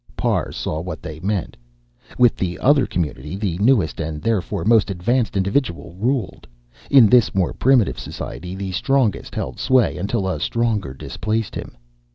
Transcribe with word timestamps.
Parr 0.17 0.51
saw 0.51 0.81
what 0.81 1.03
they 1.03 1.19
meant. 1.19 1.55
With 2.17 2.35
the 2.35 2.57
other 2.57 2.87
community, 2.87 3.35
the 3.35 3.59
newest 3.59 3.99
and 3.99 4.19
therefore 4.19 4.65
most 4.65 4.89
advanced 4.89 5.37
individual 5.37 5.93
ruled. 5.95 6.47
In 6.89 7.05
this 7.05 7.35
more 7.35 7.53
primitive 7.53 7.99
society, 7.99 8.55
the 8.55 8.71
strongest 8.71 9.35
held 9.35 9.59
sway 9.59 9.97
until 9.97 10.27
a 10.27 10.39
stronger 10.39 10.95
displaced 10.95 11.53
him. 11.53 11.77